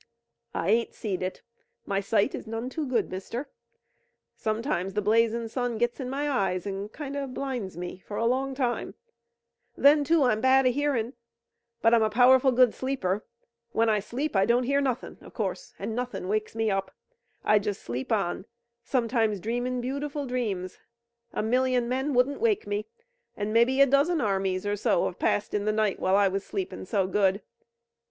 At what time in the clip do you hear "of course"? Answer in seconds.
15.21-15.75